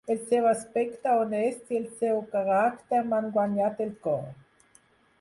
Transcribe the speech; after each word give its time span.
El 0.11 0.19
seu 0.29 0.45
aspecte 0.51 1.11
honest 1.25 1.69
i 1.75 1.79
el 1.81 1.85
seu 2.01 2.19
caràcter 2.33 3.05
m'han 3.13 3.31
guanyat 3.39 3.89
el 3.89 3.97
cor. 4.09 4.29